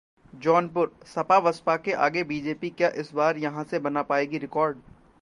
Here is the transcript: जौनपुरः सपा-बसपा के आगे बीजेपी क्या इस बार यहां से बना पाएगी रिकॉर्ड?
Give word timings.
जौनपुरः 0.35 1.05
सपा-बसपा 1.05 1.75
के 1.77 1.91
आगे 2.05 2.23
बीजेपी 2.23 2.69
क्या 2.69 2.89
इस 2.95 3.13
बार 3.13 3.37
यहां 3.37 3.63
से 3.63 3.79
बना 3.79 4.01
पाएगी 4.03 4.37
रिकॉर्ड? 4.37 4.77